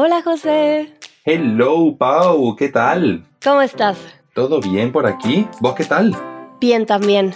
Hola 0.00 0.22
José. 0.22 0.94
Hello, 1.24 1.96
Pau, 1.98 2.54
¿qué 2.54 2.68
tal? 2.68 3.26
¿Cómo 3.42 3.62
estás? 3.62 3.98
¿Todo 4.32 4.60
bien 4.60 4.92
por 4.92 5.08
aquí? 5.08 5.48
¿Vos 5.58 5.74
qué 5.74 5.84
tal? 5.84 6.16
Bien 6.60 6.86
también. 6.86 7.34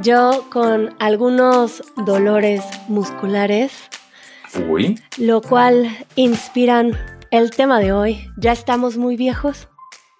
Yo 0.00 0.46
con 0.50 0.94
algunos 1.00 1.82
dolores 2.06 2.62
musculares. 2.88 3.90
Uy. 4.70 4.98
Lo 5.18 5.42
cual 5.42 5.86
inspiran 6.16 6.96
el 7.30 7.50
tema 7.50 7.78
de 7.78 7.92
hoy. 7.92 8.26
¿Ya 8.38 8.52
estamos 8.52 8.96
muy 8.96 9.18
viejos? 9.18 9.68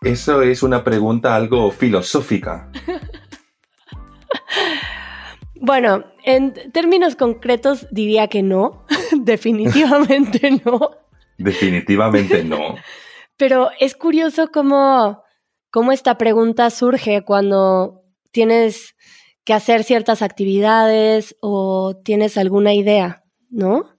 Eso 0.03 0.43
es 0.43 0.63
una 0.63 0.85
pregunta 0.85 1.35
algo 1.35 1.71
filosófica. 1.71 2.71
bueno, 5.55 6.05
en 6.23 6.53
términos 6.71 7.17
concretos 7.17 7.87
diría 7.91 8.29
que 8.29 8.43
no. 8.43 8.85
Definitivamente 9.17 10.61
no. 10.67 11.08
Definitivamente 11.39 12.45
no. 12.45 12.77
Pero 13.37 13.71
es 13.79 13.95
curioso 13.95 14.51
cómo, 14.53 15.23
cómo 15.71 15.93
esta 15.93 16.19
pregunta 16.19 16.69
surge 16.71 17.25
cuando 17.25 18.03
tienes 18.33 18.97
que 19.45 19.55
hacer 19.55 19.85
ciertas 19.85 20.21
actividades 20.21 21.37
o 21.41 21.97
tienes 22.05 22.37
alguna 22.37 22.75
idea, 22.75 23.25
¿no? 23.49 23.99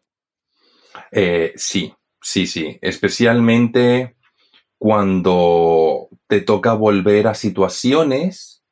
Eh, 1.12 1.54
sí, 1.56 1.94
sí, 2.22 2.46
sí. 2.46 2.78
Especialmente 2.82 4.18
cuando 4.78 6.10
te 6.28 6.42
toca 6.42 6.74
volver 6.74 7.28
a 7.28 7.34
situaciones 7.34 8.64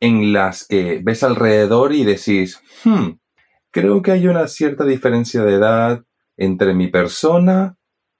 en 0.00 0.32
las 0.32 0.66
que 0.66 1.00
ves 1.02 1.22
alrededor 1.22 1.92
y 1.92 2.04
decís, 2.04 2.60
hmm, 2.84 3.18
creo 3.70 4.02
que 4.02 4.12
hay 4.12 4.28
una 4.28 4.46
cierta 4.46 4.84
diferencia 4.84 5.42
de 5.42 5.54
edad 5.54 6.04
entre 6.36 6.74
mi 6.74 6.88
persona 6.88 7.75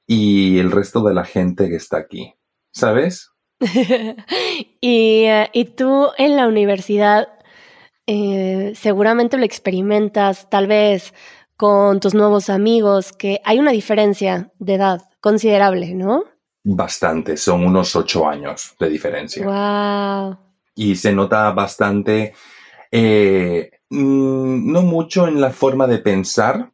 y 0.07 0.59
el 0.59 0.71
resto 0.71 1.03
de 1.03 1.15
la 1.15 1.25
gente 1.25 1.69
que 1.69 1.77
está 1.77 1.99
aquí. 1.99 2.35
¿Sabes? 2.73 3.31
Eh, 4.89 5.49
y, 5.53 5.65
tú 5.65 6.11
en 6.17 6.37
la 6.37 6.47
universidad 6.47 7.27
eh, 8.07 8.73
seguramente 8.77 9.37
lo 9.37 9.45
experimentas, 9.45 10.49
tal 10.49 10.69
vez 10.69 11.13
con 11.57 11.99
tus 11.99 12.15
nuevos 12.15 12.51
amigos, 12.51 13.13
que 13.13 13.41
hay 13.45 13.59
una 13.59 13.73
diferencia 13.73 14.53
de 14.61 14.75
edad 14.75 15.03
considerable, 15.21 15.95
¿no? 15.95 16.23
Bastante, 16.63 17.37
son 17.37 17.65
unos 17.65 17.97
ocho 17.97 18.29
años 18.29 18.77
de 18.79 18.89
diferencia. 18.91 19.45
Wow. 19.45 20.39
Y 20.77 20.95
se 20.95 21.13
nota 21.13 21.51
bastante, 21.51 22.35
eh, 22.93 23.71
mm, 23.91 24.73
no 24.73 24.83
mucho 24.83 25.27
en 25.27 25.41
la 25.41 25.51
forma 25.51 25.89
de 25.89 25.99
pensar. 25.99 26.71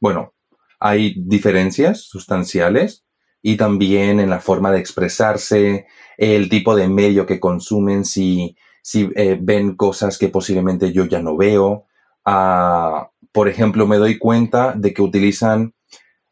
Bueno, 0.00 0.32
hay 0.80 1.14
diferencias 1.16 2.00
sustanciales 2.04 3.04
y 3.42 3.56
también 3.56 4.18
en 4.18 4.30
la 4.30 4.40
forma 4.40 4.72
de 4.72 4.80
expresarse, 4.80 5.86
el 6.16 6.48
tipo 6.48 6.74
de 6.74 6.88
medio 6.88 7.26
que 7.26 7.40
consumen, 7.40 8.04
si, 8.04 8.56
si 8.82 9.10
eh, 9.14 9.38
ven 9.40 9.76
cosas 9.76 10.18
que 10.18 10.28
posiblemente 10.28 10.92
yo 10.92 11.06
ya 11.06 11.20
no 11.20 11.36
veo. 11.36 11.86
Ah, 12.24 13.10
por 13.32 13.48
ejemplo, 13.48 13.86
me 13.86 13.96
doy 13.96 14.18
cuenta 14.18 14.72
de 14.72 14.92
que 14.92 15.02
utilizan 15.02 15.74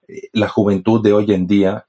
eh, 0.06 0.28
la 0.32 0.48
juventud 0.48 1.02
de 1.02 1.12
hoy 1.12 1.32
en 1.32 1.46
día. 1.46 1.86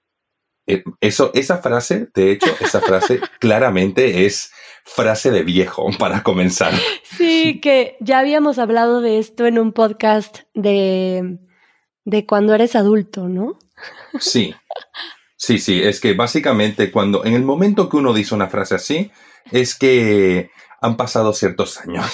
Eh, 0.67 0.83
eso, 1.01 1.31
esa 1.33 1.57
frase, 1.57 2.07
de 2.13 2.31
hecho, 2.31 2.49
esa 2.61 2.79
frase 2.81 3.19
claramente 3.39 4.25
es 4.25 4.51
frase 4.85 5.31
de 5.31 5.43
viejo 5.43 5.89
para 5.97 6.23
comenzar. 6.23 6.73
Sí, 7.03 7.59
que 7.61 7.97
ya 7.99 8.19
habíamos 8.19 8.59
hablado 8.59 9.01
de 9.01 9.19
esto 9.19 9.45
en 9.45 9.59
un 9.59 9.73
podcast 9.73 10.39
de 10.53 11.39
de 12.09 12.25
cuando 12.25 12.53
eres 12.53 12.75
adulto, 12.75 13.29
¿no? 13.29 13.57
Sí, 14.19 14.53
sí, 15.37 15.59
sí, 15.59 15.81
es 15.81 15.99
que 15.99 16.13
básicamente 16.13 16.91
cuando, 16.91 17.23
en 17.23 17.33
el 17.33 17.43
momento 17.43 17.89
que 17.89 17.97
uno 17.97 18.13
dice 18.13 18.35
una 18.35 18.49
frase 18.49 18.75
así, 18.75 19.11
es 19.51 19.75
que 19.75 20.51
han 20.81 20.97
pasado 20.97 21.33
ciertos 21.33 21.79
años. 21.79 22.05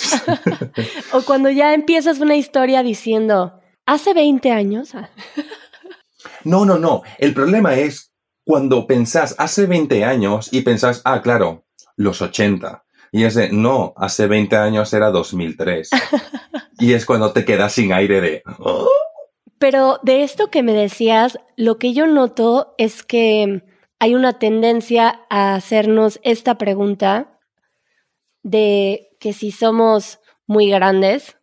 o 1.14 1.22
cuando 1.22 1.50
ya 1.50 1.74
empiezas 1.74 2.20
una 2.20 2.36
historia 2.36 2.84
diciendo, 2.84 3.60
hace 3.86 4.14
20 4.14 4.52
años. 4.52 4.92
no, 6.44 6.66
no, 6.66 6.78
no, 6.78 7.04
el 7.18 7.34
problema 7.34 7.76
es 7.76 8.12
cuando 8.44 8.86
pensás 8.86 9.36
hace 9.38 9.66
20 9.66 10.04
años 10.04 10.50
y 10.52 10.62
pensás, 10.62 11.02
ah, 11.06 11.22
claro, 11.22 11.66
los 11.96 12.22
80. 12.22 12.84
Y 13.12 13.24
es 13.24 13.36
de, 13.36 13.50
no, 13.52 13.94
hace 13.98 14.28
20 14.28 14.56
años 14.58 14.94
era 14.94 15.10
2003. 15.10 15.90
y 16.80 16.94
es 16.94 17.06
cuando 17.06 17.32
te 17.32 17.46
quedas 17.46 17.74
sin 17.74 17.94
aire 17.94 18.22
de, 18.22 18.44
oh". 18.60 18.90
Pero 19.58 20.00
de 20.04 20.24
esto 20.24 20.50
que 20.50 20.64
me 20.64 20.74
decías, 20.74 21.40
lo 21.56 21.78
que 21.78 21.94
yo 21.94 22.08
noto 22.08 22.76
es 22.78 23.04
que 23.04 23.64
hay 24.00 24.16
una 24.16 24.38
tendencia 24.40 25.22
a 25.30 25.56
hacernos 25.56 26.20
esta 26.24 26.58
pregunta 26.58 27.40
de 28.44 29.10
que 29.20 29.34
si 29.34 29.52
somos 29.52 30.20
muy 30.46 30.70
grandes, 30.70 31.38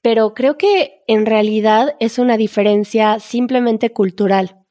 pero 0.00 0.34
creo 0.34 0.56
que 0.56 1.02
en 1.06 1.26
realidad 1.26 1.96
es 1.98 2.18
una 2.18 2.36
diferencia 2.36 3.18
simplemente 3.18 3.90
cultural, 3.90 4.64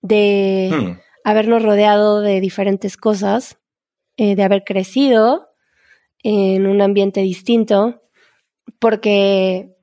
de 0.00 0.70
hmm. 0.72 1.00
habernos 1.24 1.62
rodeado 1.62 2.20
de 2.20 2.40
diferentes 2.40 2.96
cosas, 2.96 3.58
eh, 4.16 4.34
de 4.34 4.42
haber 4.42 4.64
crecido 4.64 5.48
en 6.22 6.66
un 6.66 6.80
ambiente 6.80 7.20
distinto, 7.20 8.02
porque 8.78 9.76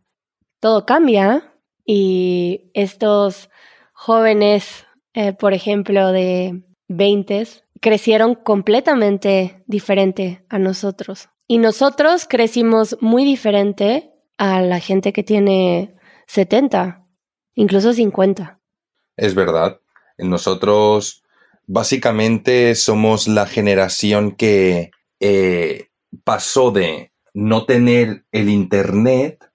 todo 0.60 0.86
cambia, 0.86 1.49
y 1.92 2.70
estos 2.76 3.50
jóvenes, 3.94 4.86
eh, 5.16 5.34
por 5.34 5.56
ejemplo, 5.56 6.12
de 6.12 6.62
20, 6.88 7.48
crecieron 7.82 8.36
completamente 8.36 9.64
diferente 9.66 10.46
a 10.50 10.60
nosotros. 10.60 11.30
Y 11.48 11.58
nosotros 11.58 12.28
crecimos 12.30 12.96
muy 13.02 13.26
diferente 13.26 14.12
a 14.38 14.62
la 14.62 14.80
gente 14.80 15.14
que 15.14 15.24
tiene 15.24 15.96
70, 16.28 17.08
incluso 17.56 17.92
50. 17.92 18.60
Es 19.18 19.34
verdad. 19.34 19.82
Nosotros 20.20 21.24
básicamente 21.66 22.76
somos 22.76 23.28
la 23.28 23.48
generación 23.48 24.36
que 24.36 24.92
eh, 25.20 25.88
pasó 26.24 26.70
de 26.70 27.14
no 27.34 27.66
tener 27.66 28.26
el 28.32 28.50
Internet, 28.50 29.52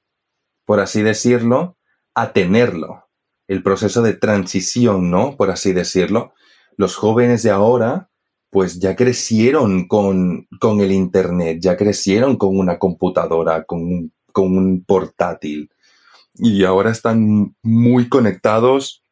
por 0.65 0.81
así 0.81 1.01
decirlo, 1.01 1.77
a 2.15 2.33
tenerlo. 2.33 3.05
El 3.47 3.63
proceso 3.63 4.03
de 4.03 4.15
transición, 4.15 5.11
¿no? 5.11 5.37
Por 5.37 5.51
así 5.51 5.73
decirlo. 5.73 6.33
Los 6.77 6.97
jóvenes 6.97 7.43
de 7.43 7.51
ahora, 7.51 8.11
pues 8.51 8.81
ya 8.81 8.97
crecieron 8.97 9.87
con, 9.87 10.47
con 10.61 10.81
el 10.81 10.93
Internet, 10.93 11.59
ya 11.61 11.77
crecieron 11.77 12.37
con 12.37 12.57
una 12.57 12.79
computadora, 12.79 13.65
con 13.65 13.81
un, 13.81 14.13
con 14.33 14.57
un 14.57 14.85
portátil. 14.85 15.71
Y 16.35 16.65
ahora 16.65 16.91
están 16.91 17.55
muy 17.63 18.09
conectados 18.09 19.05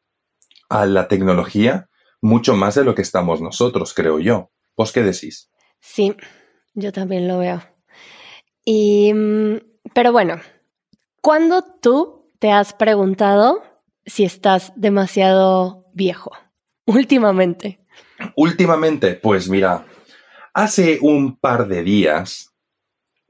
a 0.69 0.85
la 0.85 1.07
tecnología, 1.07 1.89
mucho 2.21 2.55
más 2.55 2.75
de 2.75 2.83
lo 2.83 2.95
que 2.95 3.01
estamos 3.01 3.41
nosotros, 3.41 3.93
creo 3.93 4.19
yo. 4.19 4.49
¿Vos 4.75 4.91
qué 4.91 5.03
decís? 5.03 5.49
Sí, 5.79 6.15
yo 6.73 6.91
también 6.91 7.27
lo 7.27 7.37
veo. 7.37 7.61
Y, 8.65 9.13
mm, 9.13 9.57
pero 9.93 10.11
bueno, 10.11 10.39
¿cuándo 11.21 11.63
tú 11.81 12.22
¿Te 12.43 12.51
has 12.51 12.73
preguntado 12.73 13.63
si 14.05 14.25
estás 14.25 14.73
demasiado 14.75 15.85
viejo 15.93 16.31
últimamente? 16.85 17.79
Últimamente, 18.35 19.13
pues 19.13 19.47
mira, 19.47 19.85
hace 20.53 20.99
un 21.01 21.37
par 21.37 21.69
de 21.69 21.83
días, 21.83 22.53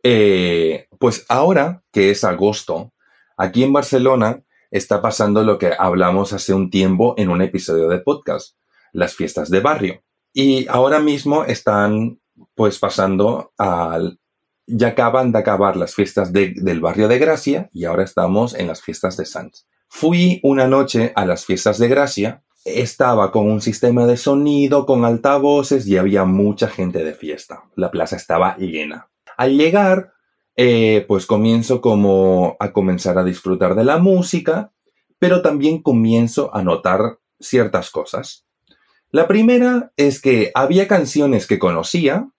eh, 0.02 0.88
pues 0.98 1.28
ahora 1.30 1.84
que 1.92 2.10
es 2.10 2.24
agosto, 2.24 2.92
aquí 3.38 3.62
en 3.62 3.72
Barcelona 3.72 4.42
está 4.72 5.00
pasando 5.00 5.44
lo 5.44 5.60
que 5.60 5.74
hablamos 5.78 6.34
hace 6.34 6.56
un 6.56 6.72
tiempo 6.72 7.14
en 7.16 7.30
un 7.30 7.44
episodio 7.44 7.90
de 7.90 8.00
podcast, 8.00 8.58
las 8.94 9.14
fiestas 9.14 9.52
de 9.52 9.60
barrio. 9.60 10.04
Y 10.34 10.68
ahora 10.70 10.98
mismo 10.98 11.44
están 11.44 12.20
pues 12.56 12.80
pasando 12.80 13.54
al, 13.60 14.20
ya 14.68 14.90
acaban 14.90 15.32
de 15.32 15.40
acabar 15.40 15.76
las 15.76 15.96
fiestas 15.96 16.32
del 16.32 16.80
barrio 16.80 17.08
de 17.08 17.20
Gracia 17.20 17.70
y 17.74 17.86
ahora 17.86 18.04
estamos 18.04 18.54
en 18.54 18.68
las 18.68 18.82
fiestas 18.82 19.18
de 19.18 19.26
Sanz. 19.26 19.66
Fui 19.90 20.40
una 20.44 20.68
noche 20.68 21.12
a 21.16 21.26
las 21.26 21.46
fiestas 21.46 21.78
de 21.78 21.88
Gracia, 21.88 22.44
estaba 22.66 23.32
con 23.32 23.50
un 23.50 23.62
sistema 23.62 24.08
de 24.08 24.18
sonido, 24.18 24.86
con 24.86 25.06
altavoces 25.06 25.86
y 25.88 25.98
había 25.98 26.26
mucha 26.26 26.68
gente 26.68 27.04
de 27.04 27.14
fiesta. 27.14 27.64
La 27.76 27.92
plaza 27.92 28.16
estaba 28.16 28.58
llena. 28.58 29.10
Al 29.38 29.58
llegar, 29.58 30.14
eh, 30.56 31.06
pues 31.08 31.26
comienzo 31.26 31.82
como 31.82 32.56
a 32.60 32.72
comenzar 32.72 33.18
a 33.18 33.24
disfrutar 33.24 33.76
de 33.76 33.84
la 33.84 33.98
música, 33.98 34.72
pero 35.20 35.42
también 35.42 35.82
comienzo 35.82 36.56
a 36.56 36.64
notar 36.64 37.20
ciertas 37.40 37.90
cosas. 37.92 38.46
La 39.12 39.28
primera 39.28 39.92
es 39.96 40.22
que 40.22 40.52
había 40.56 40.88
canciones 40.88 41.46
que 41.46 41.60
conocía, 41.60 42.30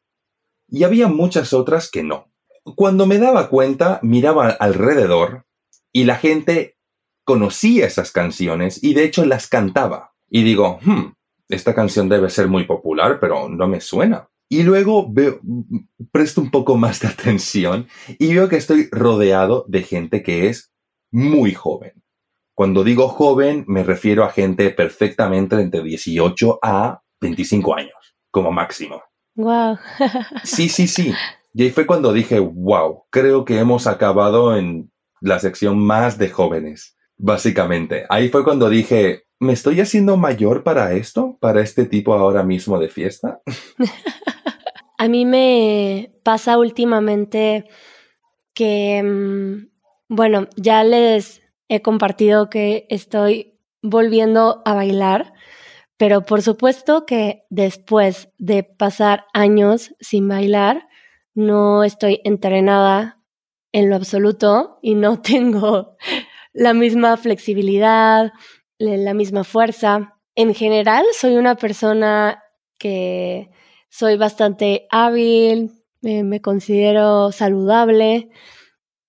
y 0.68 0.84
había 0.84 1.08
muchas 1.08 1.52
otras 1.52 1.90
que 1.90 2.02
no. 2.02 2.32
Cuando 2.76 3.06
me 3.06 3.18
daba 3.18 3.48
cuenta, 3.48 4.00
miraba 4.02 4.48
alrededor 4.48 5.46
y 5.92 6.04
la 6.04 6.16
gente 6.16 6.78
conocía 7.24 7.86
esas 7.86 8.12
canciones 8.12 8.82
y 8.82 8.94
de 8.94 9.04
hecho 9.04 9.24
las 9.24 9.48
cantaba. 9.48 10.12
y 10.30 10.42
digo, 10.42 10.80
hmm, 10.82 11.12
esta 11.48 11.74
canción 11.74 12.08
debe 12.08 12.30
ser 12.30 12.48
muy 12.48 12.64
popular, 12.64 13.20
pero 13.20 13.48
no 13.48 13.68
me 13.68 13.80
suena. 13.80 14.28
Y 14.48 14.62
luego 14.62 15.06
veo, 15.12 15.40
presto 16.10 16.40
un 16.40 16.50
poco 16.50 16.76
más 16.76 17.00
de 17.00 17.08
atención 17.08 17.88
y 18.18 18.34
veo 18.34 18.48
que 18.48 18.56
estoy 18.56 18.88
rodeado 18.90 19.64
de 19.68 19.82
gente 19.82 20.22
que 20.22 20.48
es 20.48 20.72
muy 21.12 21.54
joven. 21.54 22.02
Cuando 22.54 22.84
digo 22.84 23.08
joven, 23.08 23.64
me 23.66 23.82
refiero 23.82 24.24
a 24.24 24.30
gente 24.30 24.70
perfectamente 24.70 25.60
entre 25.60 25.82
18 25.82 26.60
a 26.62 27.02
25 27.20 27.74
años, 27.74 28.16
como 28.30 28.52
máximo. 28.52 29.02
Wow. 29.36 29.78
sí, 30.44 30.68
sí, 30.68 30.86
sí. 30.86 31.12
Y 31.52 31.62
ahí 31.62 31.70
fue 31.70 31.86
cuando 31.86 32.12
dije, 32.12 32.38
wow, 32.38 33.04
creo 33.10 33.44
que 33.44 33.58
hemos 33.58 33.86
acabado 33.86 34.56
en 34.56 34.90
la 35.20 35.38
sección 35.38 35.78
más 35.78 36.18
de 36.18 36.28
jóvenes, 36.28 36.96
básicamente. 37.16 38.04
Ahí 38.08 38.28
fue 38.28 38.44
cuando 38.44 38.68
dije, 38.68 39.24
¿me 39.38 39.52
estoy 39.52 39.80
haciendo 39.80 40.16
mayor 40.16 40.64
para 40.64 40.92
esto? 40.94 41.38
¿Para 41.40 41.60
este 41.60 41.86
tipo 41.86 42.14
ahora 42.14 42.42
mismo 42.42 42.78
de 42.78 42.88
fiesta? 42.88 43.40
A 44.98 45.08
mí 45.08 45.24
me 45.26 46.12
pasa 46.22 46.56
últimamente 46.58 47.68
que, 48.54 49.02
mm, 49.02 49.68
bueno, 50.08 50.48
ya 50.56 50.84
les 50.84 51.42
he 51.68 51.82
compartido 51.82 52.48
que 52.48 52.86
estoy 52.88 53.58
volviendo 53.82 54.62
a 54.64 54.74
bailar, 54.74 55.33
pero 55.96 56.22
por 56.22 56.42
supuesto 56.42 57.06
que 57.06 57.44
después 57.50 58.28
de 58.38 58.64
pasar 58.64 59.26
años 59.32 59.94
sin 60.00 60.28
bailar, 60.28 60.88
no 61.34 61.84
estoy 61.84 62.20
entrenada 62.24 63.20
en 63.72 63.90
lo 63.90 63.96
absoluto 63.96 64.78
y 64.82 64.94
no 64.94 65.20
tengo 65.22 65.96
la 66.52 66.74
misma 66.74 67.16
flexibilidad, 67.16 68.32
la 68.78 69.14
misma 69.14 69.44
fuerza. 69.44 70.16
En 70.34 70.54
general, 70.54 71.04
soy 71.12 71.36
una 71.36 71.56
persona 71.56 72.42
que 72.78 73.50
soy 73.88 74.16
bastante 74.16 74.86
hábil, 74.90 75.72
me 76.02 76.40
considero 76.40 77.32
saludable, 77.32 78.28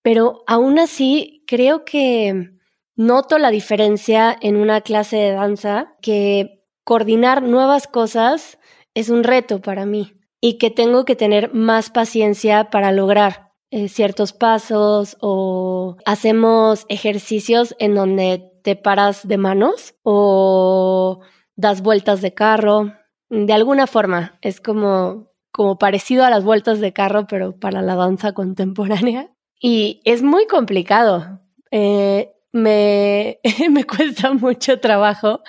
pero 0.02 0.44
aún 0.48 0.80
así 0.80 1.44
creo 1.48 1.84
que 1.84 2.52
noto 2.96 3.38
la 3.38 3.52
diferencia 3.52 4.36
en 4.40 4.56
una 4.56 4.82
clase 4.82 5.18
de 5.18 5.32
danza, 5.32 5.96
que 6.02 6.55
coordinar 6.86 7.44
nuevas 7.44 7.88
cosas 7.88 8.58
es 8.94 9.10
un 9.10 9.26
reto 9.26 9.60
para 9.60 9.86
mí 9.86 10.14
y 10.40 10.58
que 10.58 10.70
tengo 10.70 11.04
que 11.04 11.16
tener 11.16 11.54
más 11.54 11.90
paciencia 11.90 12.70
para 12.70 12.94
lograr 12.94 13.52
eh, 13.72 13.90
ciertos 13.90 14.32
pasos 14.32 15.18
o 15.20 15.98
hacemos 16.06 16.86
ejercicios 16.88 17.76
en 17.80 17.96
donde 17.96 18.52
te 18.64 18.76
paras 18.76 19.28
de 19.28 19.38
manos 19.38 19.96
o 20.04 21.22
das 21.56 21.82
vueltas 21.82 22.22
de 22.22 22.34
carro 22.34 22.94
de 23.30 23.54
alguna 23.54 23.88
forma. 23.88 24.38
Es 24.42 24.62
como, 24.62 25.32
como 25.52 25.80
parecido 25.80 26.24
a 26.24 26.30
las 26.30 26.44
vueltas 26.44 26.80
de 26.80 26.94
carro, 26.94 27.26
pero 27.28 27.60
para 27.60 27.82
la 27.82 27.96
danza 27.96 28.34
contemporánea. 28.34 29.32
Y 29.60 30.02
es 30.06 30.22
muy 30.22 30.46
complicado. 30.46 31.42
Eh, 31.72 32.32
me, 32.52 33.40
me 33.72 33.84
cuesta 33.86 34.34
mucho 34.34 34.80
trabajo 34.80 35.42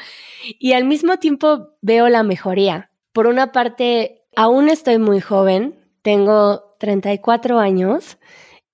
y 0.59 0.73
al 0.73 0.85
mismo 0.85 1.19
tiempo 1.19 1.71
veo 1.83 2.09
la 2.09 2.23
mejoría. 2.23 2.91
Por 3.13 3.27
una 3.27 3.53
parte, 3.53 4.25
aún 4.37 4.69
estoy 4.69 4.99
muy 4.99 5.21
joven, 5.21 5.79
tengo 6.03 6.77
34 6.79 7.59
años 7.59 8.19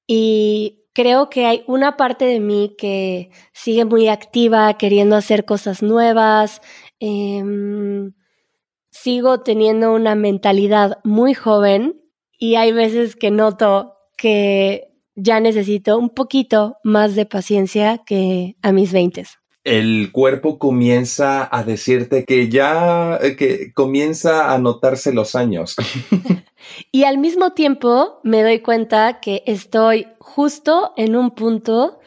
y 0.07 0.85
creo 0.93 1.31
que 1.31 1.47
hay 1.47 1.65
una 1.67 1.97
parte 1.97 2.25
de 2.25 2.41
mí 2.41 2.75
que 2.77 3.31
sigue 3.53 3.85
muy 3.85 4.09
activa, 4.09 4.77
queriendo 4.77 5.17
hacer 5.17 5.45
cosas 5.45 5.83
nuevas. 5.83 6.61
Eh, 7.01 7.43
sigo 8.93 9.41
teniendo 9.41 9.93
una 9.93 10.15
mentalidad 10.15 10.99
muy 11.03 11.35
joven 11.35 12.01
y 12.39 12.57
hay 12.57 12.73
veces 12.73 13.17
que 13.17 13.31
noto 13.31 13.97
que 14.17 14.93
ya 15.15 15.41
necesito 15.41 15.99
un 15.99 16.11
poquito 16.11 16.77
más 16.85 17.15
de 17.15 17.27
paciencia 17.27 17.99
que 18.07 18.57
a 18.63 18.73
mis 18.73 18.93
veintes. 18.93 19.42
El 19.65 20.11
cuerpo 20.11 20.59
comienza 20.59 21.49
a 21.51 21.63
decirte 21.63 22.25
que 22.25 22.49
ya, 22.49 23.17
eh, 23.23 23.37
que 23.37 23.73
comienza 23.73 24.53
a 24.53 24.59
notarse 24.59 25.13
los 25.13 25.37
años. 25.37 25.77
y 26.93 27.05
al 27.05 27.19
mismo 27.19 27.53
tiempo 27.53 28.21
me 28.25 28.43
doy 28.43 28.61
cuenta 28.61 29.21
que 29.21 29.45
estoy 29.47 30.09
justo 30.19 30.93
en 30.97 31.15
un 31.15 31.31
punto 31.31 32.01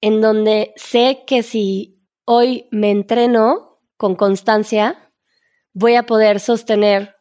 en 0.00 0.20
donde 0.20 0.72
sé 0.76 1.24
que 1.26 1.42
si 1.42 2.02
hoy 2.24 2.68
me 2.70 2.90
entreno 2.90 3.80
con 3.96 4.16
constancia, 4.16 5.12
voy 5.74 5.96
a 5.96 6.04
poder 6.04 6.40
sostener 6.40 7.16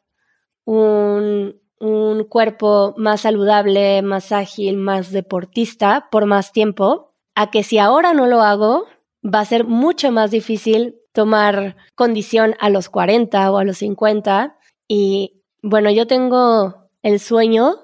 un, 0.63 1.61
un 1.79 2.23
cuerpo 2.23 2.93
más 2.97 3.21
saludable, 3.21 4.01
más 4.01 4.31
ágil, 4.31 4.77
más 4.77 5.11
deportista 5.11 6.07
por 6.09 6.25
más 6.25 6.53
tiempo, 6.53 7.13
a 7.35 7.51
que 7.51 7.63
si 7.63 7.77
ahora 7.77 8.13
no 8.13 8.27
lo 8.27 8.41
hago, 8.41 8.85
va 9.23 9.39
a 9.39 9.45
ser 9.45 9.65
mucho 9.65 10.11
más 10.11 10.31
difícil 10.31 10.95
tomar 11.13 11.77
condición 11.95 12.55
a 12.59 12.69
los 12.69 12.89
40 12.89 13.51
o 13.51 13.57
a 13.57 13.63
los 13.63 13.77
50. 13.77 14.57
Y 14.87 15.43
bueno, 15.61 15.91
yo 15.91 16.07
tengo 16.07 16.89
el 17.01 17.19
sueño 17.19 17.75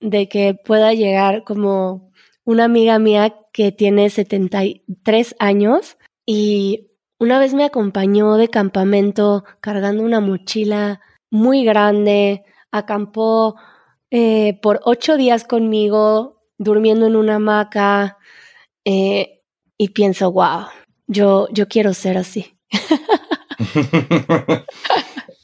de 0.00 0.28
que 0.28 0.54
pueda 0.54 0.92
llegar 0.94 1.44
como 1.44 2.10
una 2.44 2.64
amiga 2.64 2.98
mía 2.98 3.36
que 3.52 3.72
tiene 3.72 4.10
73 4.10 5.36
años 5.38 5.96
y 6.26 6.90
una 7.18 7.38
vez 7.38 7.54
me 7.54 7.64
acompañó 7.64 8.34
de 8.34 8.48
campamento 8.48 9.44
cargando 9.60 10.02
una 10.02 10.20
mochila 10.20 11.00
muy 11.30 11.64
grande, 11.64 12.44
acampó 12.72 13.56
eh, 14.10 14.58
por 14.60 14.80
ocho 14.84 15.16
días 15.16 15.44
conmigo, 15.44 16.42
durmiendo 16.58 17.06
en 17.06 17.16
una 17.16 17.36
hamaca, 17.36 18.18
eh, 18.84 19.42
y 19.78 19.88
pienso, 19.88 20.30
wow, 20.32 20.66
yo, 21.06 21.48
yo 21.52 21.68
quiero 21.68 21.94
ser 21.94 22.18
así. 22.18 22.56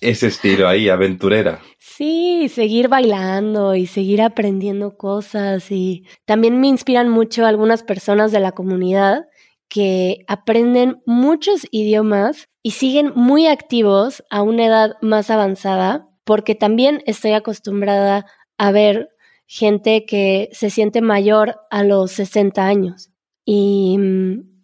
Ese 0.01 0.29
estilo 0.29 0.69
ahí, 0.69 0.89
aventurera. 0.89 1.61
Sí, 1.79 2.49
seguir 2.49 2.89
bailando 2.89 3.75
y 3.75 3.87
seguir 3.87 4.23
aprendiendo 4.23 4.97
cosas 4.97 5.71
y 5.71 6.05
también 6.25 6.61
me 6.61 6.69
inspiran 6.69 7.09
mucho 7.09 7.45
algunas 7.45 7.83
personas 7.83 8.31
de 8.31 8.39
la 8.39 8.53
comunidad 8.53 9.27
que 9.69 10.25
aprenden 10.29 11.03
muchos 11.07 11.67
idiomas 11.71 12.49
y 12.63 12.73
siguen 12.73 13.13
muy 13.15 13.47
activos 13.47 14.25
a 14.31 14.43
una 14.43 14.67
edad 14.67 14.93
más 15.03 15.31
avanzada, 15.31 16.09
porque 16.25 16.55
también 16.55 17.03
estoy 17.07 17.33
acostumbrada 17.33 18.27
a 18.57 18.71
ver 18.71 19.11
gente 19.47 20.05
que 20.05 20.51
se 20.53 20.71
siente 20.71 21.01
mayor 21.01 21.57
a 21.71 21.83
los 21.83 22.13
60 22.13 22.67
años. 22.67 23.11
Y, 23.45 23.99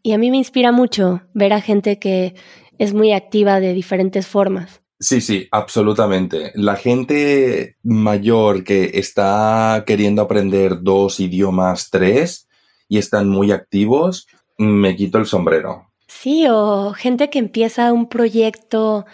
y 0.04 0.12
a 0.12 0.18
mí 0.18 0.30
me 0.30 0.36
inspira 0.36 0.70
mucho 0.70 1.22
ver 1.32 1.54
a 1.54 1.62
gente 1.62 1.98
que 1.98 2.34
es 2.78 2.92
muy 2.92 3.12
activa 3.12 3.58
de 3.58 3.72
diferentes 3.72 4.26
formas. 4.26 4.82
Sí, 5.00 5.22
sí, 5.22 5.48
absolutamente. 5.50 6.52
La 6.54 6.76
gente 6.76 7.76
mayor 7.82 8.64
que 8.64 8.92
está 8.94 9.82
queriendo 9.86 10.20
aprender 10.20 10.82
dos 10.82 11.20
idiomas, 11.20 11.88
tres, 11.90 12.48
y 12.86 12.98
están 12.98 13.30
muy 13.30 13.50
activos, 13.50 14.26
me 14.58 14.94
quito 14.94 15.16
el 15.16 15.26
sombrero. 15.26 15.90
Sí, 16.06 16.46
o 16.50 16.92
gente 16.92 17.30
que 17.30 17.38
empieza 17.38 17.92
un 17.92 18.08
proyecto 18.10 19.06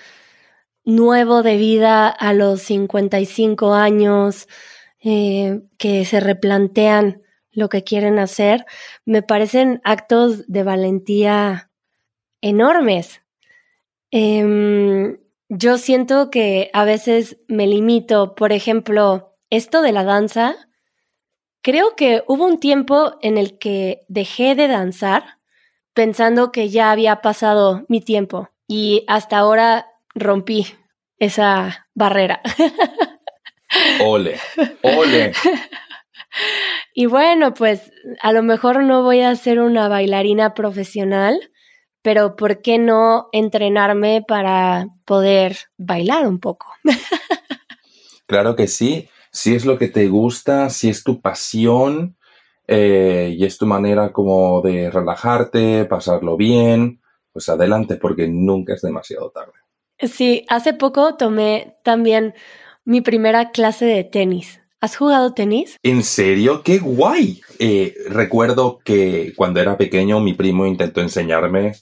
nuevo 0.85 1.45
de 1.45 1.57
vida 1.57 2.09
a 2.09 2.33
los 2.33 2.63
55 2.63 3.75
años, 3.75 4.49
eh, 5.05 5.61
que 5.79 6.05
se 6.05 6.19
replantean 6.19 7.23
lo 7.53 7.69
que 7.69 7.85
quieren 7.85 8.19
hacer, 8.19 8.65
me 9.05 9.23
parecen 9.23 9.81
actos 9.85 10.47
de 10.47 10.63
valentía 10.63 11.71
enormes. 12.41 13.23
Em, 14.11 15.19
yo 15.49 15.79
siento 15.79 16.31
que 16.31 16.71
a 16.73 16.85
veces 16.85 17.39
me 17.49 17.67
limito, 17.67 18.35
por 18.35 18.53
ejemplo, 18.53 19.37
esto 19.51 19.83
de 19.83 19.93
la 19.93 20.05
danza, 20.05 20.57
Creo 21.63 21.95
que 21.95 22.23
hubo 22.27 22.47
un 22.47 22.59
tiempo 22.59 23.19
en 23.21 23.37
el 23.37 23.59
que 23.59 24.01
dejé 24.09 24.55
de 24.55 24.67
danzar 24.67 25.39
pensando 25.93 26.53
que 26.53 26.71
ya 26.71 26.91
había 26.91 27.21
pasado 27.21 27.85
mi 27.89 28.01
tiempo 28.01 28.49
y 28.67 29.05
hasta 29.09 29.37
ahora 29.37 29.87
rompí 30.15 30.67
esa 31.19 31.87
barrera. 31.95 32.41
Ole, 34.01 34.41
ole. 34.83 35.33
Y 37.01 37.07
bueno, 37.07 37.55
pues 37.55 37.91
a 38.21 38.31
lo 38.35 38.43
mejor 38.43 38.85
no 38.85 39.03
voy 39.03 39.23
a 39.23 39.35
ser 39.35 39.59
una 39.59 39.89
bailarina 39.89 40.53
profesional, 40.53 41.41
pero 42.03 42.37
¿por 42.37 42.61
qué 42.61 42.77
no 42.77 43.29
entrenarme 43.33 44.23
para 44.29 44.87
poder 45.07 45.57
bailar 45.79 46.27
un 46.27 46.41
poco? 46.41 46.67
Claro 48.27 48.55
que 48.55 48.69
sí 48.69 49.09
si 49.33 49.55
es 49.55 49.65
lo 49.65 49.79
que 49.79 49.89
te 49.89 50.09
gusta, 50.09 50.69
si 50.69 50.91
es 50.91 51.03
tu 51.03 51.23
pasión 51.23 52.17
eh, 52.69 53.35
y 53.37 53.45
es 53.47 53.57
tu 53.57 53.67
manera 53.67 54.13
como 54.13 54.61
de 54.61 54.91
relajarte, 54.91 55.87
pasarlo 55.87 56.37
bien, 56.37 57.01
pues 57.33 57.49
adelante 57.49 57.97
porque 57.97 58.29
nunca 58.29 58.75
es 58.75 58.83
demasiado 58.83 59.31
tarde. 59.31 59.55
Sí, 59.99 60.45
hace 60.49 60.75
poco 60.75 61.17
tomé 61.17 61.79
también 61.83 62.35
mi 62.85 63.01
primera 63.01 63.51
clase 63.53 63.87
de 63.87 64.05
tenis. 64.05 64.60
¿Has 64.83 64.97
jugado 64.97 65.35
tenis? 65.35 65.77
¿En 65.83 66.03
serio? 66.03 66.63
¡Qué 66.63 66.79
guay! 66.79 67.43
Eh, 67.59 67.95
recuerdo 68.09 68.79
que 68.83 69.35
cuando 69.37 69.61
era 69.61 69.77
pequeño 69.77 70.21
mi 70.21 70.33
primo 70.33 70.65
intentó 70.65 71.03
enseñarme. 71.03 71.73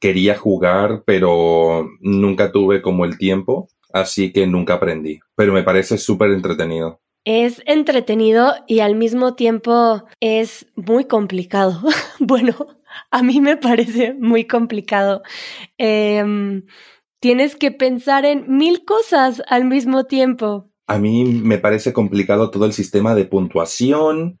Quería 0.00 0.36
jugar, 0.36 1.02
pero 1.04 1.86
nunca 2.00 2.50
tuve 2.50 2.80
como 2.80 3.04
el 3.04 3.18
tiempo, 3.18 3.68
así 3.92 4.32
que 4.32 4.46
nunca 4.46 4.74
aprendí. 4.74 5.20
Pero 5.36 5.52
me 5.52 5.62
parece 5.62 5.98
súper 5.98 6.30
entretenido. 6.30 7.02
Es 7.24 7.62
entretenido 7.66 8.54
y 8.66 8.80
al 8.80 8.96
mismo 8.96 9.34
tiempo 9.34 10.04
es 10.18 10.66
muy 10.74 11.04
complicado. 11.04 11.82
bueno, 12.18 12.54
a 13.10 13.22
mí 13.22 13.42
me 13.42 13.58
parece 13.58 14.14
muy 14.14 14.46
complicado. 14.46 15.22
Em, 15.76 16.64
tienes 17.20 17.56
que 17.56 17.70
pensar 17.70 18.24
en 18.24 18.56
mil 18.56 18.86
cosas 18.86 19.42
al 19.48 19.66
mismo 19.66 20.04
tiempo. 20.04 20.71
A 20.86 20.98
mí 20.98 21.24
me 21.24 21.58
parece 21.58 21.92
complicado 21.92 22.50
todo 22.50 22.64
el 22.64 22.72
sistema 22.72 23.14
de 23.14 23.24
puntuación. 23.24 24.40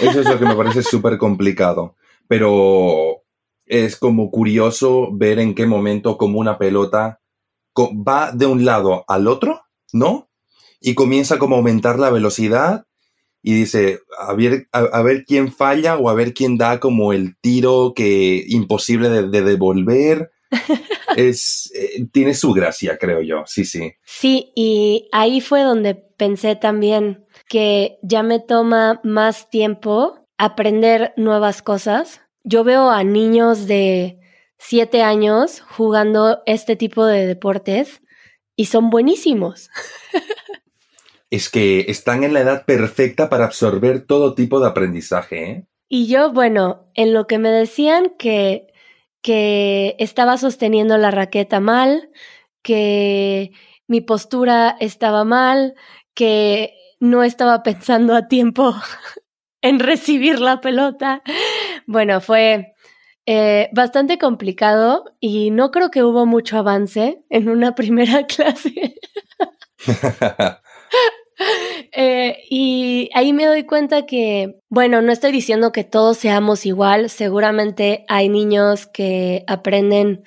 Eso 0.00 0.20
es 0.20 0.28
lo 0.28 0.38
que 0.38 0.46
me 0.46 0.56
parece 0.56 0.82
súper 0.82 1.18
complicado. 1.18 1.96
Pero 2.28 3.22
es 3.66 3.96
como 3.96 4.30
curioso 4.30 5.10
ver 5.12 5.38
en 5.38 5.54
qué 5.54 5.66
momento 5.66 6.18
como 6.18 6.38
una 6.38 6.58
pelota 6.58 7.20
va 7.78 8.32
de 8.32 8.46
un 8.46 8.64
lado 8.64 9.04
al 9.08 9.26
otro, 9.28 9.62
¿no? 9.92 10.28
Y 10.80 10.94
comienza 10.94 11.38
como 11.38 11.54
a 11.54 11.58
aumentar 11.58 11.98
la 11.98 12.10
velocidad 12.10 12.86
y 13.42 13.54
dice, 13.54 14.00
a 14.18 14.34
ver, 14.34 14.68
a, 14.72 15.02
ver 15.02 15.24
quién 15.24 15.52
falla 15.52 15.96
o 15.96 16.08
a 16.08 16.14
ver 16.14 16.32
quién 16.32 16.58
da 16.58 16.78
como 16.78 17.12
el 17.12 17.36
tiro 17.40 17.92
que 17.94 18.44
imposible 18.46 19.08
de, 19.08 19.42
devolver. 19.42 20.30
Es, 21.16 21.70
eh, 21.74 22.06
tiene 22.12 22.34
su 22.34 22.52
gracia, 22.52 22.98
creo 22.98 23.22
yo, 23.22 23.44
sí, 23.46 23.64
sí. 23.64 23.94
Sí, 24.04 24.52
y 24.54 25.08
ahí 25.12 25.40
fue 25.40 25.62
donde 25.62 25.94
pensé 25.94 26.56
también 26.56 27.26
que 27.48 27.98
ya 28.02 28.22
me 28.22 28.40
toma 28.40 29.00
más 29.04 29.50
tiempo 29.50 30.26
aprender 30.38 31.12
nuevas 31.16 31.62
cosas. 31.62 32.20
Yo 32.44 32.64
veo 32.64 32.90
a 32.90 33.04
niños 33.04 33.66
de 33.66 34.18
siete 34.58 35.02
años 35.02 35.60
jugando 35.60 36.42
este 36.46 36.76
tipo 36.76 37.04
de 37.04 37.26
deportes 37.26 38.02
y 38.56 38.66
son 38.66 38.90
buenísimos. 38.90 39.70
es 41.30 41.48
que 41.48 41.86
están 41.88 42.24
en 42.24 42.34
la 42.34 42.40
edad 42.40 42.64
perfecta 42.64 43.28
para 43.28 43.46
absorber 43.46 44.06
todo 44.06 44.34
tipo 44.34 44.60
de 44.60 44.68
aprendizaje. 44.68 45.50
¿eh? 45.50 45.66
Y 45.88 46.06
yo, 46.06 46.32
bueno, 46.32 46.90
en 46.94 47.12
lo 47.12 47.26
que 47.26 47.38
me 47.38 47.50
decían 47.50 48.12
que, 48.18 48.71
que 49.22 49.96
estaba 49.98 50.36
sosteniendo 50.36 50.98
la 50.98 51.10
raqueta 51.10 51.60
mal, 51.60 52.10
que 52.62 53.52
mi 53.86 54.00
postura 54.00 54.76
estaba 54.80 55.24
mal, 55.24 55.74
que 56.14 56.74
no 57.00 57.22
estaba 57.22 57.62
pensando 57.62 58.14
a 58.14 58.28
tiempo 58.28 58.74
en 59.62 59.78
recibir 59.78 60.40
la 60.40 60.60
pelota. 60.60 61.22
Bueno, 61.86 62.20
fue 62.20 62.74
eh, 63.26 63.70
bastante 63.72 64.18
complicado 64.18 65.04
y 65.20 65.50
no 65.52 65.70
creo 65.70 65.90
que 65.90 66.02
hubo 66.02 66.26
mucho 66.26 66.58
avance 66.58 67.24
en 67.30 67.48
una 67.48 67.74
primera 67.76 68.26
clase. 68.26 68.96
Eh, 71.94 72.38
y 72.48 73.10
ahí 73.14 73.34
me 73.34 73.44
doy 73.44 73.64
cuenta 73.64 74.06
que, 74.06 74.58
bueno, 74.70 75.02
no 75.02 75.12
estoy 75.12 75.30
diciendo 75.30 75.72
que 75.72 75.84
todos 75.84 76.16
seamos 76.16 76.64
igual, 76.64 77.10
seguramente 77.10 78.06
hay 78.08 78.30
niños 78.30 78.86
que 78.86 79.44
aprenden 79.46 80.22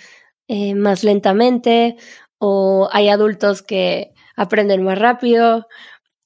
eh, 0.48 0.76
más 0.76 1.04
lentamente 1.04 1.96
o 2.38 2.88
hay 2.92 3.10
adultos 3.10 3.64
que 3.64 4.14
aprenden 4.36 4.84
más 4.84 5.00
rápido 5.00 5.68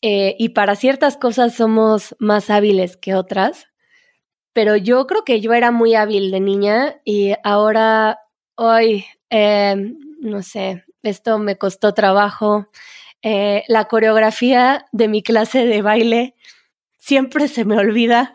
eh, 0.01 0.36
y 0.39 0.50
para 0.50 0.75
ciertas 0.75 1.17
cosas 1.17 1.55
somos 1.55 2.15
más 2.19 2.50
hábiles 2.50 2.98
que 2.98 3.15
otras, 3.15 3.67
pero 4.53 4.75
yo 4.77 5.08
creo 5.08 5.24
que 5.25 5.41
yo 5.41 5.53
era 5.53 5.72
muy 5.72 5.96
hábil 5.96 6.31
de 6.31 6.39
niña 6.41 7.01
y 7.05 7.34
ahora, 7.43 8.19
hoy, 8.55 9.05
no 10.22 10.43
sé, 10.43 10.86
esto 11.03 11.39
me 11.39 11.58
costó 11.58 11.93
trabajo. 11.93 12.67
Eh, 13.22 13.64
la 13.68 13.86
coreografía 13.86 14.86
de 14.92 15.08
mi 15.08 15.22
clase 15.22 15.66
de 15.66 15.82
baile 15.82 16.36
siempre 16.98 17.48
se 17.48 17.66
me 17.66 17.78
olvida. 17.78 18.32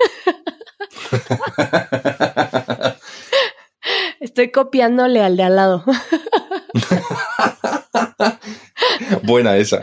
Estoy 4.21 4.51
copiándole 4.51 5.21
al 5.21 5.37
de 5.37 5.43
al 5.43 5.57
lado. 5.57 5.85
Buena 9.23 9.57
esa. 9.57 9.81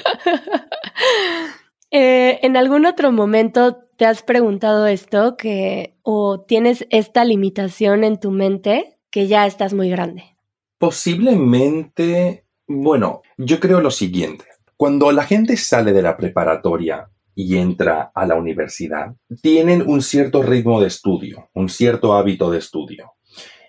Eh, 1.91 2.39
¿En 2.41 2.58
algún 2.58 2.86
otro 2.86 3.12
momento 3.12 3.77
te 3.98 4.05
has 4.05 4.24
preguntado 4.24 4.88
esto 4.88 5.36
que 5.38 5.98
o 6.03 6.41
tienes 6.41 6.88
esta 6.89 7.25
limitación 7.25 8.03
en 8.03 8.20
tu 8.20 8.31
mente 8.31 8.98
que 9.10 9.27
ya 9.27 9.46
estás 9.46 9.74
muy 9.74 9.89
grande? 9.89 10.38
Posiblemente, 10.77 12.46
bueno, 12.67 13.22
yo 13.38 13.60
creo 13.60 13.81
lo 13.81 13.91
siguiente. 13.91 14.46
Cuando 14.81 15.11
la 15.11 15.25
gente 15.25 15.57
sale 15.57 15.93
de 15.93 16.01
la 16.01 16.17
preparatoria 16.17 17.07
y 17.35 17.57
entra 17.57 18.11
a 18.15 18.25
la 18.25 18.33
universidad, 18.33 19.13
tienen 19.43 19.83
un 19.88 20.01
cierto 20.01 20.41
ritmo 20.41 20.81
de 20.81 20.88
estudio, 20.88 21.51
un 21.53 21.69
cierto 21.69 22.15
hábito 22.15 22.50
de 22.50 22.57
estudio. 22.57 23.11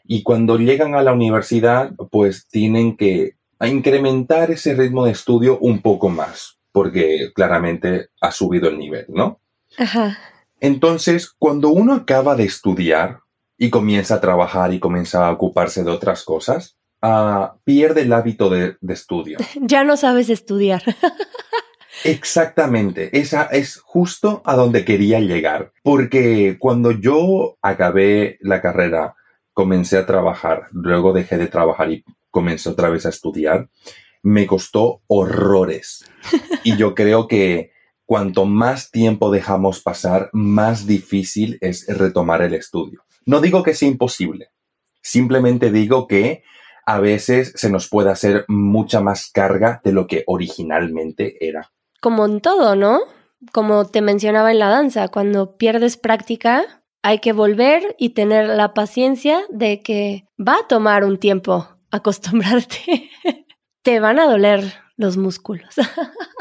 Y 0.06 0.22
cuando 0.22 0.56
llegan 0.56 0.94
a 0.94 1.02
la 1.02 1.12
universidad, 1.12 1.92
pues 2.10 2.48
tienen 2.48 2.96
que 2.96 3.34
incrementar 3.60 4.52
ese 4.52 4.72
ritmo 4.72 5.04
de 5.04 5.12
estudio 5.12 5.58
un 5.58 5.82
poco 5.82 6.08
más, 6.08 6.56
porque 6.72 7.30
claramente 7.34 8.08
ha 8.22 8.32
subido 8.32 8.70
el 8.70 8.78
nivel, 8.78 9.04
¿no? 9.08 9.38
Ajá. 9.76 10.16
Entonces, 10.60 11.30
cuando 11.38 11.68
uno 11.68 11.92
acaba 11.92 12.36
de 12.36 12.44
estudiar 12.44 13.18
y 13.58 13.68
comienza 13.68 14.14
a 14.14 14.20
trabajar 14.22 14.72
y 14.72 14.80
comienza 14.80 15.26
a 15.26 15.32
ocuparse 15.32 15.84
de 15.84 15.90
otras 15.90 16.24
cosas, 16.24 16.78
pierde 17.64 18.02
el 18.02 18.12
hábito 18.12 18.48
de, 18.50 18.76
estudio. 18.88 19.38
Ya 19.60 19.84
no 19.84 19.96
sabes 19.96 20.28
estudiar. 20.30 20.82
Exactamente, 22.04 23.16
esa 23.16 23.44
es 23.44 23.78
justo 23.78 24.42
a 24.44 24.56
donde 24.56 24.84
quería 24.84 25.20
llegar, 25.20 25.72
porque 25.84 26.56
cuando 26.58 26.90
yo 26.90 27.58
acabé 27.62 28.38
la 28.40 28.60
carrera, 28.60 29.14
comencé 29.52 29.98
a 29.98 30.06
trabajar, 30.06 30.66
luego 30.72 31.12
dejé 31.12 31.38
de 31.38 31.46
trabajar 31.46 31.92
y 31.92 32.04
comencé 32.30 32.70
otra 32.70 32.88
vez 32.88 33.06
a 33.06 33.10
estudiar, 33.10 33.68
me 34.22 34.46
costó 34.46 35.02
horrores. 35.06 36.04
Y 36.64 36.76
yo 36.76 36.94
creo 36.94 37.26
que 37.26 37.72
cuanto 38.06 38.46
más 38.46 38.92
tiempo 38.92 39.32
dejamos 39.32 39.80
pasar, 39.80 40.30
más 40.32 40.86
difícil 40.86 41.58
es 41.60 41.86
retomar 41.88 42.40
el 42.42 42.54
estudio. 42.54 43.04
No 43.26 43.40
digo 43.40 43.64
que 43.64 43.74
sea 43.74 43.88
imposible, 43.88 44.50
simplemente 45.02 45.72
digo 45.72 46.06
que 46.06 46.44
a 46.86 47.00
veces 47.00 47.52
se 47.56 47.70
nos 47.70 47.88
puede 47.88 48.10
hacer 48.10 48.44
mucha 48.48 49.00
más 49.00 49.30
carga 49.30 49.80
de 49.84 49.92
lo 49.92 50.06
que 50.06 50.24
originalmente 50.26 51.46
era. 51.46 51.72
Como 52.00 52.26
en 52.26 52.40
todo, 52.40 52.76
¿no? 52.76 53.00
Como 53.52 53.86
te 53.86 54.02
mencionaba 54.02 54.50
en 54.50 54.58
la 54.58 54.68
danza, 54.68 55.08
cuando 55.08 55.56
pierdes 55.56 55.96
práctica, 55.96 56.82
hay 57.02 57.18
que 57.18 57.32
volver 57.32 57.96
y 57.98 58.10
tener 58.10 58.48
la 58.48 58.74
paciencia 58.74 59.40
de 59.50 59.82
que 59.82 60.26
va 60.38 60.54
a 60.54 60.68
tomar 60.68 61.04
un 61.04 61.18
tiempo 61.18 61.68
acostumbrarte. 61.90 63.10
te 63.82 64.00
van 64.00 64.18
a 64.18 64.26
doler 64.26 64.72
los 64.96 65.16
músculos. 65.16 65.74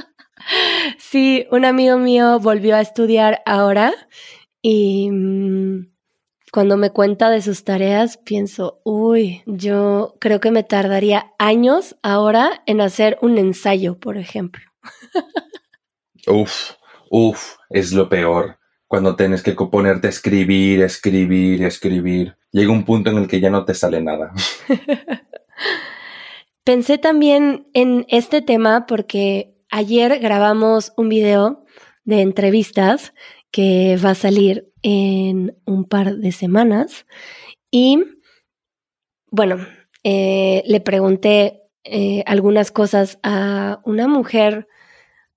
sí, 0.98 1.48
un 1.52 1.66
amigo 1.66 1.98
mío 1.98 2.40
volvió 2.40 2.76
a 2.76 2.82
estudiar 2.82 3.42
ahora 3.46 3.94
y 4.62 5.10
mm, 5.12 5.92
cuando 6.52 6.76
me 6.76 6.92
cuenta 6.92 7.30
de 7.30 7.42
sus 7.42 7.64
tareas, 7.64 8.18
pienso, 8.18 8.82
uy, 8.84 9.42
yo 9.46 10.16
creo 10.20 10.42
que 10.42 10.52
me 10.52 10.64
tardaría 10.64 11.32
años 11.40 11.96
ahora 12.04 12.62
en 12.66 12.82
hacer 12.82 13.18
un 13.22 13.38
ensayo, 13.38 13.98
por 13.98 14.18
ejemplo. 14.18 14.62
uf, 16.28 16.72
uf, 17.10 17.56
es 17.70 17.94
lo 17.94 18.10
peor. 18.10 18.60
Cuando 18.88 19.16
tienes 19.16 19.42
que 19.42 19.54
ponerte 19.54 20.08
a 20.08 20.10
escribir, 20.10 20.82
escribir, 20.82 21.64
escribir. 21.64 22.36
Llega 22.52 22.74
un 22.74 22.84
punto 22.84 23.10
en 23.10 23.20
el 23.20 23.28
que 23.30 23.40
ya 23.40 23.50
no 23.50 23.64
te 23.64 23.74
sale 23.74 24.02
nada. 24.02 24.34
Pensé 26.66 26.98
también 26.98 27.70
en 27.74 28.06
este 28.10 28.42
tema 28.42 28.86
porque 28.86 29.56
ayer 29.70 30.20
grabamos 30.20 30.92
un 30.98 31.08
video 31.08 31.64
de 32.04 32.22
entrevistas 32.22 33.14
que 33.52 33.98
va 33.98 34.12
a 34.12 34.16
salir 34.16 34.72
en 34.82 35.58
un 35.66 35.86
par 35.86 36.16
de 36.16 36.32
semanas. 36.32 37.06
Y 37.70 38.00
bueno, 39.30 39.58
eh, 40.04 40.64
le 40.66 40.82
pregunté 40.82 41.64
eh, 41.84 42.24
algunas 42.26 42.72
cosas 42.72 43.20
a 43.24 43.82
una 43.86 44.08
mujer, 44.08 44.68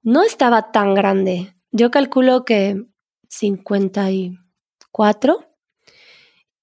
no 0.03 0.23
estaba 0.23 0.73
tan 0.73 0.95
grande, 0.95 1.55
yo 1.73 1.91
calculo 1.91 2.45
que 2.45 2.85
54, 3.29 5.51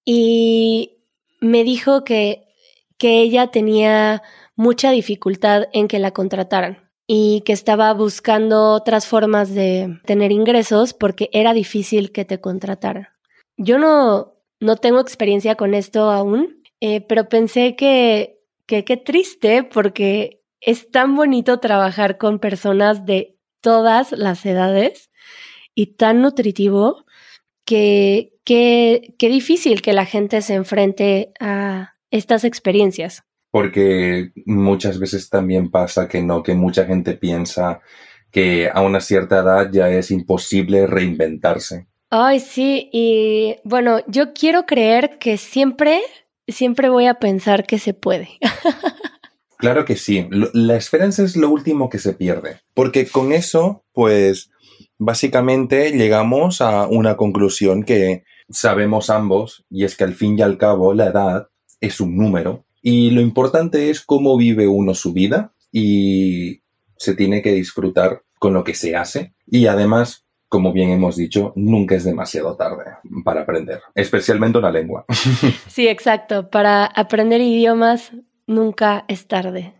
y 0.06 0.98
me 1.42 1.64
dijo 1.64 2.04
que, 2.04 2.48
que 2.98 3.22
ella 3.22 3.48
tenía 3.48 4.22
mucha 4.56 4.92
dificultad 4.92 5.66
en 5.74 5.88
que 5.88 6.00
la 6.00 6.12
contrataran 6.12 6.81
y 7.08 7.42
que 7.46 7.54
estaba 7.54 7.94
buscando 7.94 8.72
otras 8.72 9.06
formas 9.06 9.54
de 9.54 10.00
tener 10.06 10.32
ingresos 10.32 10.94
porque 10.94 11.30
era 11.34 11.54
difícil 11.54 12.12
que 12.12 12.26
te 12.26 12.40
contrataran. 12.40 13.08
Yo 13.58 13.78
no, 13.78 14.36
no 14.60 14.78
tengo 14.78 15.00
experiencia 15.00 15.56
con 15.56 15.74
esto 15.74 16.10
aún, 16.12 16.64
eh, 16.80 17.02
pero 17.02 17.30
pensé 17.30 17.76
que, 17.76 18.40
que 18.66 18.86
qué 18.86 18.98
triste 18.98 19.64
porque 19.64 20.42
es 20.62 20.90
tan 20.92 21.16
bonito 21.16 21.60
trabajar 21.60 22.18
con 22.18 22.40
personas 22.40 23.06
de 23.06 23.38
todas 23.62 24.12
las 24.12 24.46
edades 24.46 25.12
y 25.76 25.96
tan 25.96 26.22
nutritivo 26.22 27.06
que 27.66 28.32
qué 28.46 29.14
difícil 29.20 29.82
que 29.82 29.94
la 29.94 30.06
gente 30.06 30.42
se 30.42 30.56
enfrente 30.56 31.32
a 31.40 31.96
estas 32.10 32.44
experiencias. 32.44 33.24
Porque 33.52 34.32
muchas 34.46 34.98
veces 34.98 35.30
también 35.30 35.70
pasa 35.70 36.08
que 36.08 36.22
no, 36.22 36.42
que 36.42 36.56
mucha 36.56 36.86
gente 36.86 37.14
piensa 37.14 37.82
que 38.32 38.70
a 38.74 38.82
una 38.82 39.02
cierta 39.02 39.40
edad 39.40 39.70
ya 39.72 39.90
es 39.90 40.10
imposible 40.10 40.88
reinventarse. 40.88 41.88
Ay, 42.10 42.40
sí, 42.40 42.90
y 42.92 43.58
bueno, 43.64 44.00
yo 44.08 44.34
quiero 44.34 44.66
creer 44.66 45.18
que 45.20 45.38
siempre, 45.38 46.02
siempre 46.48 46.90
voy 46.90 47.08
a 47.08 47.16
pensar 47.16 47.66
que 47.66 47.80
se 47.80 47.94
puede. 47.94 48.30
claro 49.58 49.86
que 49.86 49.96
sí, 49.96 50.28
la 50.32 50.76
esperanza 50.76 51.24
es 51.24 51.38
lo 51.38 51.50
último 51.50 51.90
que 51.90 52.00
se 52.00 52.14
pierde, 52.14 52.60
porque 52.74 53.08
con 53.08 53.32
eso, 53.32 53.86
pues, 53.94 54.50
básicamente 54.98 55.92
llegamos 55.92 56.60
a 56.60 56.86
una 56.88 57.16
conclusión 57.16 57.84
que 57.84 58.24
sabemos 58.50 59.10
ambos, 59.10 59.66
y 59.70 59.86
es 59.86 59.96
que 59.96 60.04
al 60.04 60.14
fin 60.14 60.38
y 60.38 60.42
al 60.42 60.58
cabo 60.58 60.94
la 60.94 61.08
edad 61.08 61.48
es 61.80 62.02
un 62.02 62.18
número 62.18 62.66
y 62.82 63.12
lo 63.12 63.22
importante 63.22 63.90
es 63.90 64.02
cómo 64.02 64.38
vive 64.38 64.68
uno 64.68 64.94
su 64.94 65.14
vida 65.14 65.54
y 65.72 66.62
se 66.98 67.16
tiene 67.16 67.42
que 67.42 67.54
disfrutar 67.54 68.24
con 68.40 68.54
lo 68.54 68.64
que 68.64 68.74
se 68.74 68.96
hace 68.96 69.34
y 69.46 69.68
además, 69.68 70.26
como 70.50 70.74
bien 70.74 70.90
hemos 70.90 71.16
dicho, 71.16 71.54
nunca 71.56 71.96
es 71.96 72.04
demasiado 72.04 72.56
tarde 72.56 72.86
para 73.24 73.42
aprender, 73.42 73.82
especialmente 73.96 74.58
una 74.58 74.72
lengua. 74.72 75.06
Sí, 75.68 75.88
exacto. 75.88 76.50
Para 76.50 76.86
aprender 76.86 77.40
idiomas 77.40 78.12
nunca 78.48 79.06
es 79.08 79.28
tarde. 79.28 79.74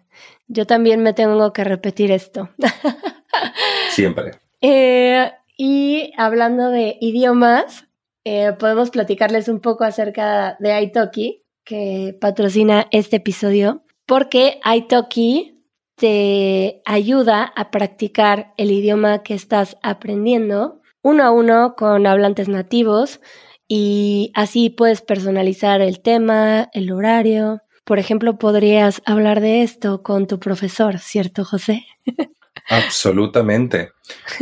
Yo 0.48 0.66
también 0.66 1.02
me 1.02 1.14
tengo 1.14 1.54
que 1.54 1.64
repetir 1.64 2.12
esto. 2.12 2.50
Siempre. 3.92 4.32
Eh, 4.62 5.32
y 5.58 6.12
hablando 6.18 6.70
de 6.70 6.98
idiomas, 7.02 7.88
eh, 8.24 8.54
podemos 8.58 8.90
platicarles 8.90 9.48
un 9.48 9.60
poco 9.60 9.84
acerca 9.84 10.56
de 10.60 10.82
Italki 10.82 11.41
que 11.64 12.18
patrocina 12.20 12.88
este 12.92 13.18
episodio, 13.18 13.84
porque 14.06 14.60
Italki 14.66 15.64
te 15.96 16.82
ayuda 16.86 17.44
a 17.56 17.72
practicar 17.72 18.54
el 18.58 18.72
idioma 18.72 19.24
que 19.24 19.36
estás 19.36 19.78
aprendiendo 19.84 20.82
uno 21.04 21.24
a 21.24 21.32
uno 21.32 21.76
con 21.76 22.06
hablantes 22.08 22.48
nativos 22.48 23.22
y 23.68 24.32
así 24.36 24.70
puedes 24.70 25.02
personalizar 25.02 25.82
el 25.82 26.02
tema, 26.02 26.70
el 26.74 26.92
horario. 26.92 27.62
Por 27.86 27.98
ejemplo, 28.00 28.38
podrías 28.38 29.02
hablar 29.06 29.42
de 29.42 29.64
esto 29.64 30.04
con 30.04 30.28
tu 30.28 30.40
profesor, 30.40 31.00
¿cierto, 31.00 31.44
José? 31.46 31.86
Absolutamente. 32.70 33.94